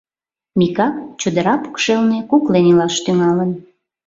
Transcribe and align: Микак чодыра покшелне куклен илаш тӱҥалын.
Микак 0.59 0.95
чодыра 1.19 1.55
покшелне 1.63 2.19
куклен 2.29 2.65
илаш 2.71 2.95
тӱҥалын. 3.03 3.51